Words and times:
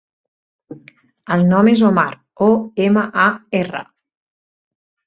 El 1.35 1.45
nom 1.51 1.69
és 1.75 1.83
Omar: 1.91 2.07
o, 2.49 2.51
ema, 2.87 3.07
a, 3.27 3.31
erra. 3.63 3.87